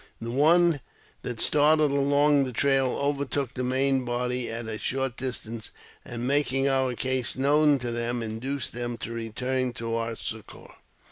[0.19, 0.79] The one
[1.21, 5.69] that started along the trail overtook the main body at a short distance,
[6.03, 10.73] and, making our case known to them, induced them to return to our succour.